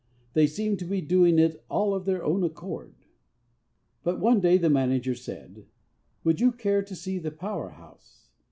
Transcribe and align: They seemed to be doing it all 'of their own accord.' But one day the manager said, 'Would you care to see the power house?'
They 0.33 0.47
seemed 0.47 0.79
to 0.79 0.85
be 0.85 0.99
doing 1.01 1.37
it 1.37 1.63
all 1.69 1.93
'of 1.93 2.05
their 2.05 2.23
own 2.23 2.43
accord.' 2.43 3.05
But 4.01 4.19
one 4.19 4.39
day 4.39 4.57
the 4.57 4.67
manager 4.67 5.13
said, 5.13 5.67
'Would 6.23 6.41
you 6.41 6.51
care 6.51 6.81
to 6.81 6.95
see 6.95 7.19
the 7.19 7.29
power 7.29 7.69
house?' 7.69 8.31